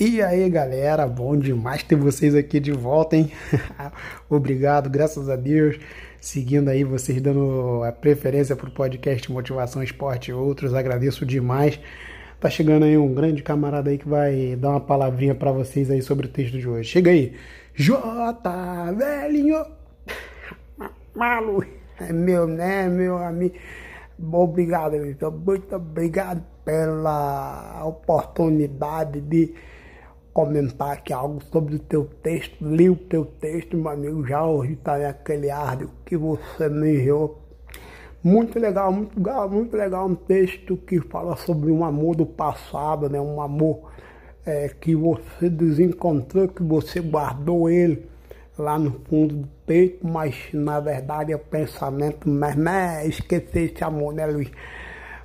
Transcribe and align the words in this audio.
E 0.00 0.22
aí 0.22 0.48
galera, 0.48 1.08
bom 1.08 1.36
demais 1.36 1.82
ter 1.82 1.96
vocês 1.96 2.32
aqui 2.32 2.60
de 2.60 2.70
volta, 2.70 3.16
hein? 3.16 3.32
Obrigado, 4.30 4.88
graças 4.88 5.28
a 5.28 5.34
Deus. 5.34 5.76
Seguindo 6.20 6.68
aí, 6.68 6.84
vocês 6.84 7.20
dando 7.20 7.82
a 7.82 7.90
preferência 7.90 8.54
para 8.54 8.68
o 8.68 8.70
podcast 8.70 9.32
Motivação 9.32 9.82
Esporte 9.82 10.30
e 10.30 10.32
outros, 10.32 10.72
agradeço 10.72 11.26
demais. 11.26 11.80
Tá 12.38 12.48
chegando 12.48 12.84
aí 12.84 12.96
um 12.96 13.12
grande 13.12 13.42
camarada 13.42 13.90
aí 13.90 13.98
que 13.98 14.08
vai 14.08 14.54
dar 14.54 14.70
uma 14.70 14.80
palavrinha 14.80 15.34
para 15.34 15.50
vocês 15.50 15.90
aí 15.90 16.00
sobre 16.00 16.28
o 16.28 16.30
texto 16.30 16.56
de 16.56 16.68
hoje. 16.68 16.88
Chega 16.88 17.10
aí, 17.10 17.34
J, 17.74 18.92
velhinho, 18.92 19.66
malu, 21.12 21.64
é 21.98 22.12
meu, 22.12 22.46
né, 22.46 22.88
meu 22.88 23.18
amigo. 23.18 23.56
Obrigado, 24.32 24.92
muito 24.96 25.74
obrigado 25.74 26.44
pela 26.64 27.84
oportunidade 27.84 29.20
de 29.20 29.54
comentar 30.38 30.92
aqui 30.92 31.12
algo 31.12 31.42
sobre 31.50 31.74
o 31.74 31.78
teu 31.80 32.04
texto. 32.04 32.64
Li 32.64 32.88
o 32.88 32.94
teu 32.94 33.24
texto, 33.24 33.76
meu 33.76 33.90
amigo, 33.90 34.24
já 34.24 34.46
hoje 34.46 34.74
está 34.74 34.96
naquele 34.96 35.50
áudio 35.50 35.90
que 36.06 36.16
você 36.16 36.68
me 36.68 36.94
enviou. 36.94 37.42
Muito 38.22 38.56
legal, 38.56 38.92
muito 38.92 39.16
legal, 39.16 39.50
muito 39.50 39.76
legal 39.76 40.06
um 40.06 40.14
texto 40.14 40.76
que 40.76 41.00
fala 41.00 41.34
sobre 41.34 41.72
um 41.72 41.84
amor 41.84 42.14
do 42.14 42.24
passado, 42.24 43.10
né? 43.10 43.20
Um 43.20 43.42
amor 43.42 43.90
é, 44.46 44.68
que 44.68 44.94
você 44.94 45.50
desencontrou, 45.50 46.46
que 46.46 46.62
você 46.62 47.00
guardou 47.00 47.68
ele 47.68 48.06
lá 48.56 48.78
no 48.78 48.92
fundo 49.08 49.34
do 49.38 49.48
peito, 49.66 50.06
mas 50.06 50.36
na 50.52 50.78
verdade 50.78 51.32
é 51.32 51.36
pensamento 51.36 52.28
mesmo 52.28 52.68
é 52.68 53.08
esquecer 53.08 53.72
esse 53.72 53.82
amor, 53.82 54.14
né, 54.14 54.24
Luiz? 54.24 54.52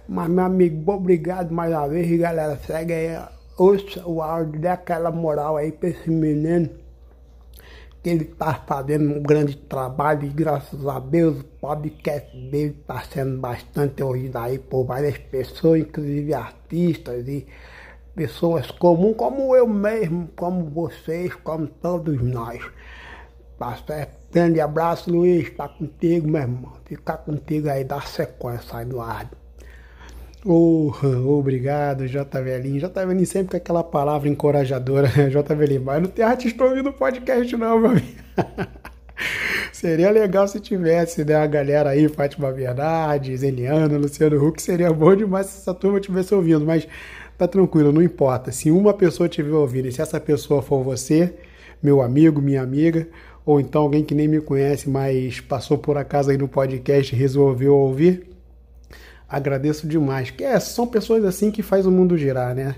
Mas, 0.10 0.28
meu 0.28 0.44
amigo, 0.44 0.92
obrigado 0.92 1.54
mais 1.54 1.72
uma 1.72 1.88
vez, 1.88 2.20
galera. 2.20 2.58
Segue 2.58 2.94
aí 2.94 3.16
ouça 3.58 4.06
o 4.06 4.22
áudio, 4.22 4.60
dê 4.60 4.68
aquela 4.68 5.12
moral 5.12 5.58
aí 5.58 5.72
pra 5.72 5.90
esse 5.90 6.10
menino, 6.10 6.70
que 8.02 8.10
ele 8.10 8.26
tá 8.26 8.54
fazendo 8.68 9.16
um 9.16 9.22
grande 9.22 9.56
trabalho 9.56 10.26
e 10.26 10.30
graças 10.30 10.86
a 10.86 11.00
Deus 11.00 11.40
o 11.40 11.44
podcast 11.44 12.36
dele 12.36 12.76
tá 12.86 13.02
sendo 13.02 13.40
bastante 13.40 14.04
ouvido 14.04 14.38
aí 14.38 14.60
por 14.60 14.84
várias 14.86 15.18
pessoas, 15.18 15.82
inclusive 15.82 16.34
artistas 16.34 17.28
e 17.28 17.48
pessoas 18.14 18.70
comuns, 18.72 19.16
como 19.16 19.56
eu 19.56 19.68
mesmo, 19.68 20.30
como 20.36 20.70
vocês, 20.70 21.34
como 21.36 21.68
todos 21.68 22.22
nós. 22.22 22.62
Tá 23.58 23.78
certo? 23.88 24.18
Grande 24.32 24.60
abraço, 24.60 25.12
Luiz. 25.12 25.50
Tá 25.52 25.68
contigo, 25.70 26.28
meu 26.28 26.42
irmão. 26.42 26.74
Ficar 26.86 27.18
contigo 27.18 27.70
aí, 27.70 27.84
dá 27.84 28.02
sequência 28.02 28.78
aí 28.78 28.86
no 28.86 29.00
áudio. 29.00 29.43
Oh, 30.46 30.92
obrigado, 31.40 32.06
JVLinho. 32.06 32.82
JVLinho 32.82 33.26
sempre 33.26 33.52
com 33.52 33.58
aquela 33.58 33.84
palavra 33.84 34.28
encorajadora, 34.28 35.08
JVLinho. 35.32 35.84
Mas 35.84 36.02
não 36.02 36.10
tem 36.10 36.26
artista 36.26 36.66
ouvindo 36.66 36.90
o 36.90 36.94
podcast, 36.94 37.56
não, 37.56 37.80
meu 37.80 37.92
amigo. 37.92 38.08
seria 39.72 40.12
legal 40.12 40.46
se 40.48 40.60
tivesse, 40.60 41.24
né? 41.24 41.36
A 41.36 41.48
galera 41.48 41.92
aí, 41.92 42.10
Fátima 42.10 42.52
Verdade, 42.52 43.36
Zeliano, 43.38 43.98
Luciano 43.98 44.46
Huck. 44.46 44.62
Seria 44.62 44.92
bom 44.92 45.16
demais 45.16 45.48
se 45.48 45.62
essa 45.62 45.74
turma 45.74 46.00
estivesse 46.00 46.36
ouvindo. 46.36 46.66
Mas 46.66 46.90
tá 47.38 47.48
tranquilo, 47.48 47.94
não 47.94 48.02
importa. 48.02 48.52
Se 48.52 48.70
uma 48.70 48.94
pessoa 48.94 49.28
estiver 49.28 49.56
ouvindo 49.56 49.88
e 49.88 49.94
se 49.94 50.02
essa 50.02 50.20
pessoa 50.20 50.62
for 50.62 50.84
você, 50.84 51.34
meu 51.82 52.02
amigo, 52.02 52.42
minha 52.42 52.62
amiga, 52.62 53.08
ou 53.46 53.62
então 53.62 53.84
alguém 53.84 54.04
que 54.04 54.14
nem 54.14 54.28
me 54.28 54.42
conhece, 54.42 54.90
mas 54.90 55.40
passou 55.40 55.78
por 55.78 55.98
acaso 55.98 56.32
aí 56.32 56.38
no 56.38 56.50
podcast 56.50 57.16
e 57.16 57.18
resolveu 57.18 57.74
ouvir 57.74 58.33
agradeço 59.34 59.88
demais. 59.88 60.30
Que 60.30 60.44
é, 60.44 60.60
são 60.60 60.86
pessoas 60.86 61.26
assim 61.26 61.50
que 61.50 61.64
faz 61.64 61.88
o 61.88 61.92
mundo 61.92 62.16
girar, 62.16 62.54
né? 62.54 62.76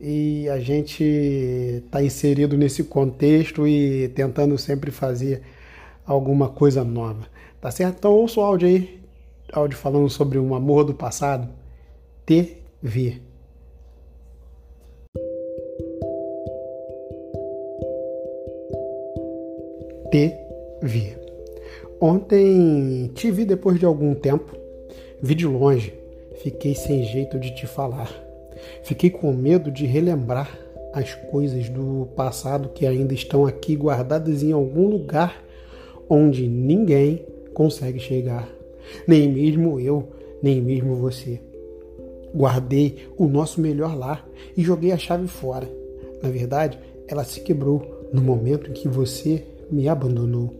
E 0.00 0.48
a 0.48 0.60
gente 0.60 1.02
está 1.02 2.02
inserido 2.02 2.56
nesse 2.56 2.84
contexto 2.84 3.66
e 3.66 4.08
tentando 4.14 4.56
sempre 4.56 4.92
fazer 4.92 5.42
alguma 6.06 6.48
coisa 6.48 6.84
nova. 6.84 7.26
Tá 7.60 7.70
certo? 7.70 7.96
Então 7.98 8.12
ouça 8.12 8.40
o 8.40 8.42
áudio 8.42 8.68
aí, 8.68 9.00
áudio 9.52 9.76
falando 9.76 10.08
sobre 10.08 10.38
um 10.38 10.54
amor 10.54 10.84
do 10.84 10.94
passado. 10.94 11.48
TV. 12.24 13.20
TV. 20.10 21.18
Ontem 22.00 23.10
te 23.14 23.30
vi 23.30 23.44
depois 23.44 23.78
de 23.78 23.84
algum 23.84 24.14
tempo 24.14 24.59
Vi 25.22 25.34
de 25.34 25.46
longe, 25.46 25.92
fiquei 26.42 26.74
sem 26.74 27.04
jeito 27.04 27.38
de 27.38 27.54
te 27.54 27.66
falar. 27.66 28.10
Fiquei 28.82 29.10
com 29.10 29.32
medo 29.32 29.70
de 29.70 29.84
relembrar 29.84 30.58
as 30.92 31.14
coisas 31.14 31.68
do 31.68 32.08
passado 32.16 32.70
que 32.70 32.86
ainda 32.86 33.12
estão 33.12 33.46
aqui 33.46 33.76
guardadas 33.76 34.42
em 34.42 34.52
algum 34.52 34.88
lugar 34.88 35.44
onde 36.08 36.48
ninguém 36.48 37.24
consegue 37.52 38.00
chegar. 38.00 38.48
Nem 39.06 39.30
mesmo 39.30 39.78
eu, 39.78 40.08
nem 40.42 40.60
mesmo 40.60 40.96
você. 40.96 41.38
Guardei 42.34 43.08
o 43.16 43.26
nosso 43.26 43.60
melhor 43.60 43.96
lá 43.96 44.24
e 44.56 44.62
joguei 44.62 44.90
a 44.90 44.98
chave 44.98 45.28
fora. 45.28 45.68
Na 46.22 46.30
verdade, 46.30 46.78
ela 47.06 47.24
se 47.24 47.40
quebrou 47.40 48.08
no 48.12 48.22
momento 48.22 48.70
em 48.70 48.72
que 48.72 48.88
você 48.88 49.44
me 49.70 49.88
abandonou, 49.88 50.52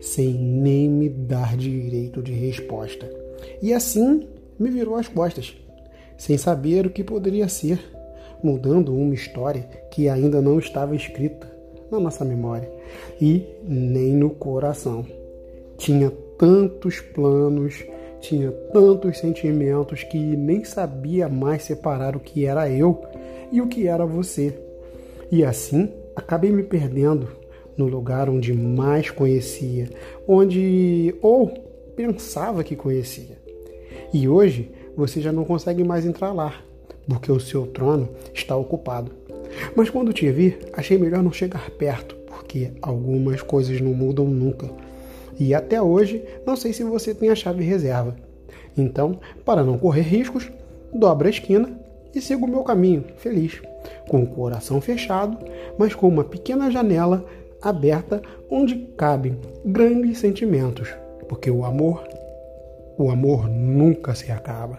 sem 0.00 0.32
nem 0.34 0.88
me 0.88 1.08
dar 1.08 1.56
direito 1.56 2.22
de 2.22 2.32
resposta. 2.32 3.10
E 3.62 3.72
assim 3.72 4.28
me 4.58 4.70
virou 4.70 4.96
as 4.96 5.08
costas, 5.08 5.56
sem 6.16 6.38
saber 6.38 6.86
o 6.86 6.90
que 6.90 7.02
poderia 7.02 7.48
ser, 7.48 7.80
mudando 8.42 8.94
uma 8.94 9.14
história 9.14 9.62
que 9.90 10.08
ainda 10.08 10.40
não 10.40 10.58
estava 10.58 10.94
escrita 10.94 11.50
na 11.90 11.98
nossa 11.98 12.24
memória 12.24 12.70
e 13.20 13.46
nem 13.62 14.12
no 14.12 14.30
coração. 14.30 15.06
Tinha 15.76 16.10
tantos 16.38 17.00
planos, 17.00 17.84
tinha 18.20 18.50
tantos 18.72 19.18
sentimentos 19.18 20.02
que 20.04 20.18
nem 20.18 20.64
sabia 20.64 21.28
mais 21.28 21.62
separar 21.62 22.16
o 22.16 22.20
que 22.20 22.46
era 22.46 22.70
eu 22.70 23.02
e 23.50 23.60
o 23.60 23.68
que 23.68 23.86
era 23.86 24.06
você. 24.06 24.58
E 25.30 25.44
assim 25.44 25.90
acabei 26.14 26.52
me 26.52 26.62
perdendo 26.62 27.28
no 27.76 27.86
lugar 27.86 28.28
onde 28.28 28.52
mais 28.52 29.10
conhecia, 29.10 29.90
onde 30.26 31.14
ou 31.20 31.48
pensava 31.96 32.64
que 32.64 32.76
conhecia. 32.76 33.38
E 34.12 34.28
hoje 34.28 34.70
você 34.96 35.20
já 35.20 35.32
não 35.32 35.44
consegue 35.44 35.82
mais 35.82 36.06
entrar 36.06 36.32
lá, 36.32 36.54
porque 37.08 37.30
o 37.30 37.40
seu 37.40 37.66
trono 37.66 38.08
está 38.32 38.56
ocupado. 38.56 39.10
Mas 39.76 39.90
quando 39.90 40.12
te 40.12 40.30
vi, 40.30 40.56
achei 40.72 40.98
melhor 40.98 41.22
não 41.22 41.32
chegar 41.32 41.70
perto, 41.70 42.14
porque 42.26 42.72
algumas 42.82 43.42
coisas 43.42 43.80
não 43.80 43.92
mudam 43.92 44.26
nunca. 44.26 44.70
E 45.38 45.52
até 45.52 45.80
hoje, 45.82 46.22
não 46.46 46.56
sei 46.56 46.72
se 46.72 46.84
você 46.84 47.14
tem 47.14 47.30
a 47.30 47.34
chave 47.34 47.64
reserva. 47.64 48.16
Então, 48.76 49.18
para 49.44 49.64
não 49.64 49.78
correr 49.78 50.02
riscos, 50.02 50.50
dobra 50.92 51.28
a 51.28 51.30
esquina 51.30 51.78
e 52.14 52.20
siga 52.20 52.44
o 52.44 52.48
meu 52.48 52.62
caminho, 52.62 53.04
feliz, 53.16 53.60
com 54.08 54.22
o 54.22 54.26
coração 54.26 54.80
fechado, 54.80 55.38
mas 55.78 55.94
com 55.94 56.08
uma 56.08 56.24
pequena 56.24 56.70
janela 56.70 57.24
aberta 57.64 58.22
onde 58.50 58.76
cabem 58.96 59.38
grandes 59.64 60.18
sentimentos, 60.18 60.94
porque 61.28 61.50
o 61.50 61.64
amor 61.64 62.04
o 62.96 63.10
amor 63.10 63.48
nunca 63.48 64.14
se 64.14 64.30
acaba. 64.30 64.78